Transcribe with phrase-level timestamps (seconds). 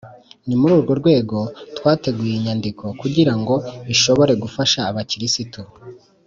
[0.47, 1.37] ni muri urwo rwego
[1.77, 3.55] twateguye iyi nyandiko kugira ngo
[3.93, 5.61] ishobore gufasha abakristu